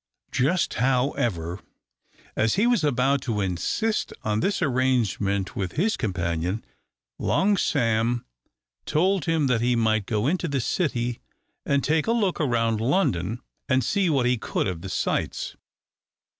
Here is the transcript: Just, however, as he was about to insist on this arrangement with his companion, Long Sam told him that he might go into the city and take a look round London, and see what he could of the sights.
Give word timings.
Just, 0.31 0.73
however, 0.73 1.59
as 2.35 2.55
he 2.55 2.65
was 2.65 2.83
about 2.83 3.21
to 3.21 3.39
insist 3.39 4.11
on 4.23 4.39
this 4.39 4.59
arrangement 4.59 5.55
with 5.55 5.73
his 5.73 5.95
companion, 5.95 6.65
Long 7.19 7.55
Sam 7.55 8.25
told 8.87 9.25
him 9.25 9.45
that 9.45 9.61
he 9.61 9.75
might 9.75 10.07
go 10.07 10.25
into 10.25 10.47
the 10.47 10.59
city 10.59 11.19
and 11.67 11.83
take 11.83 12.07
a 12.07 12.13
look 12.13 12.39
round 12.39 12.81
London, 12.81 13.41
and 13.69 13.83
see 13.83 14.09
what 14.09 14.25
he 14.25 14.39
could 14.39 14.65
of 14.65 14.81
the 14.81 14.89
sights. 14.89 15.55